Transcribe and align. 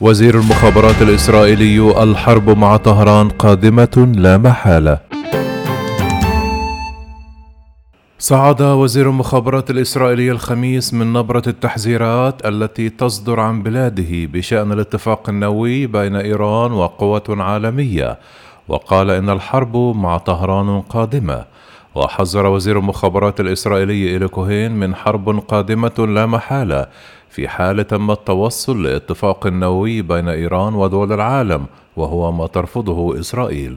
وزير 0.00 0.34
المخابرات 0.34 1.02
الإسرائيلي 1.02 2.02
الحرب 2.02 2.58
مع 2.58 2.76
طهران 2.76 3.28
قادمة 3.28 4.12
لا 4.16 4.38
محالة. 4.38 4.98
صعد 8.18 8.62
وزير 8.62 9.10
المخابرات 9.10 9.70
الإسرائيلي 9.70 10.30
الخميس 10.30 10.94
من 10.94 11.12
نبرة 11.12 11.42
التحذيرات 11.46 12.46
التي 12.46 12.88
تصدر 12.88 13.40
عن 13.40 13.62
بلاده 13.62 14.26
بشأن 14.32 14.72
الاتفاق 14.72 15.28
النووي 15.28 15.86
بين 15.86 16.16
إيران 16.16 16.72
وقوة 16.72 17.24
عالمية 17.28 18.18
وقال 18.68 19.10
إن 19.10 19.30
الحرب 19.30 19.76
مع 19.76 20.18
طهران 20.18 20.80
قادمة. 20.80 21.44
وحذر 21.94 22.46
وزير 22.46 22.78
المخابرات 22.78 23.40
الإسرائيلي 23.40 24.08
إيلي 24.08 24.28
كوهين 24.28 24.72
من 24.72 24.94
حرب 24.94 25.38
قادمة 25.38 25.92
لا 25.98 26.26
محالة 26.26 26.86
في 27.34 27.48
حال 27.48 27.86
تم 27.86 28.10
التوصل 28.10 28.82
لاتفاق 28.82 29.46
نووي 29.46 30.02
بين 30.02 30.28
إيران 30.28 30.74
ودول 30.74 31.12
العالم 31.12 31.66
وهو 31.96 32.32
ما 32.32 32.46
ترفضه 32.46 33.20
إسرائيل. 33.20 33.76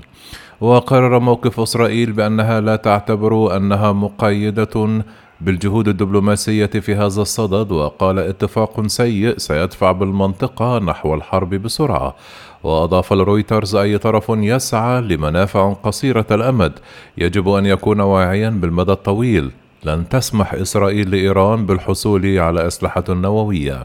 وقرر 0.61 1.19
موقف 1.19 1.59
إسرائيل 1.59 2.11
بأنها 2.11 2.61
لا 2.61 2.75
تعتبر 2.75 3.57
أنها 3.57 3.91
مقيدة 3.91 5.03
بالجهود 5.41 5.87
الدبلوماسية 5.87 6.65
في 6.65 6.95
هذا 6.95 7.21
الصدد 7.21 7.71
وقال 7.71 8.19
اتفاق 8.19 8.87
سيء 8.87 9.37
سيدفع 9.37 9.91
بالمنطقة 9.91 10.79
نحو 10.79 11.13
الحرب 11.13 11.49
بسرعة. 11.49 12.15
وأضاف 12.63 13.13
لرويترز 13.13 13.75
أي 13.75 13.97
طرف 13.97 14.25
يسعى 14.29 15.01
لمنافع 15.01 15.73
قصيرة 15.73 16.25
الأمد 16.31 16.73
يجب 17.17 17.49
أن 17.49 17.65
يكون 17.65 17.99
واعيا 18.01 18.49
بالمدى 18.49 18.91
الطويل. 18.91 19.51
لن 19.83 20.09
تسمح 20.09 20.53
إسرائيل 20.53 21.11
لإيران 21.11 21.65
بالحصول 21.65 22.39
على 22.39 22.67
أسلحة 22.67 23.03
نووية. 23.09 23.83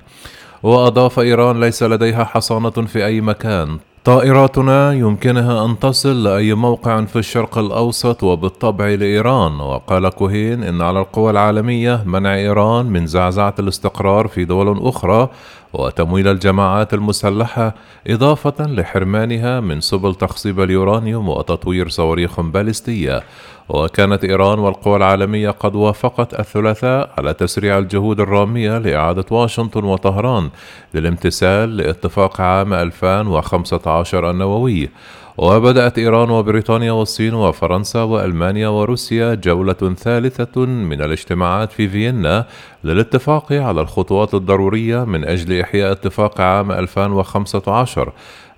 وأضاف 0.62 1.20
إيران 1.20 1.60
ليس 1.60 1.83
لديها 1.83 2.24
حصانة 2.24 2.70
في 2.70 3.06
أي 3.06 3.20
مكان. 3.20 3.78
طائراتنا 4.05 4.92
يمكنها 4.92 5.64
أن 5.66 5.78
تصل 5.78 6.23
لأي 6.23 6.55
موقع 6.55 7.05
في 7.05 7.16
الشرق 7.19 7.58
الأوسط 7.58 8.22
وبالطبع 8.22 8.89
لإيران. 8.89 9.61
وقال 9.61 10.08
كوهين 10.08 10.62
إن 10.62 10.83
على 10.83 11.00
القوى 11.00 11.31
العالمية 11.31 12.03
منع 12.06 12.34
إيران 12.34 12.86
من 12.86 13.06
زعزعة 13.06 13.55
الاستقرار 13.59 14.28
في 14.28 14.44
دول 14.44 14.86
أخرى 14.86 15.28
وتمويل 15.73 16.28
الجماعات 16.28 16.95
المسلحة 16.95 17.75
إضافة 18.06 18.67
لحرمانها 18.67 19.61
من 19.61 19.81
سبل 19.81 20.15
تخصيب 20.15 20.61
اليورانيوم 20.61 21.28
وتطوير 21.28 21.89
صواريخ 21.89 22.41
باليستية. 22.41 23.23
وكانت 23.69 24.25
إيران 24.25 24.59
والقوى 24.59 24.97
العالمية 24.97 25.50
قد 25.50 25.75
وافقت 25.75 26.41
الثلاثاء 26.41 27.11
على 27.19 27.34
تسريع 27.34 27.78
الجهود 27.78 28.20
الرامية 28.20 28.78
لإعادة 28.78 29.25
واشنطن 29.31 29.84
وطهران 29.84 30.50
للامتثال 30.95 31.77
لاتفاق 31.77 32.41
عام 32.41 32.73
2015 32.73 34.31
النووي. 34.31 34.89
وبدأت 35.38 35.98
إيران 35.98 36.30
وبريطانيا 36.30 36.92
والصين 36.92 37.34
وفرنسا 37.34 38.02
وألمانيا 38.02 38.69
وروسيا 38.69 39.34
جولة 39.34 39.94
ثالثة 39.98 40.66
من 40.66 41.02
الاجتماعات 41.02 41.72
في 41.72 41.88
فيينا 41.88 42.47
للاتفاق 42.84 43.53
على 43.53 43.80
الخطوات 43.80 44.34
الضرورية 44.34 45.05
من 45.05 45.25
أجل 45.25 45.60
إحياء 45.60 45.92
اتفاق 45.92 46.41
عام 46.41 46.72
2015 46.72 48.12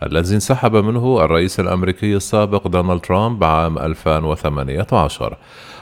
الذي 0.07 0.35
انسحب 0.35 0.77
منه 0.77 1.25
الرئيس 1.25 1.61
الأمريكي 1.61 2.17
السابق 2.17 2.69
دونالد 2.69 3.01
ترامب 3.01 3.45
عام 3.45 3.79
2018 3.79 5.37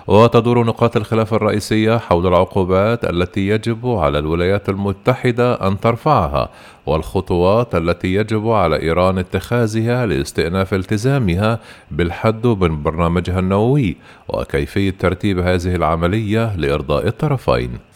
وتدور 0.06 0.64
نقاط 0.64 0.96
الخلاف 0.96 1.34
الرئيسية 1.34 1.98
حول 1.98 2.26
العقوبات 2.26 3.04
التي 3.04 3.48
يجب 3.48 3.86
على 3.86 4.18
الولايات 4.18 4.68
المتحدة 4.68 5.68
أن 5.68 5.80
ترفعها 5.80 6.48
والخطوات 6.86 7.74
التي 7.74 8.14
يجب 8.14 8.48
على 8.48 8.82
إيران 8.82 9.18
اتخاذها 9.18 10.06
لاستئناف 10.06 10.74
التزامها 10.74 11.58
بالحد 11.90 12.46
من 12.46 12.82
برنامجها 12.82 13.38
النووي 13.38 13.96
وكيفية 14.28 14.90
ترتيب 14.90 15.38
هذه 15.38 15.74
العملية 15.74 16.56
لإرضاء 16.56 17.06
الطرفين. 17.06 17.91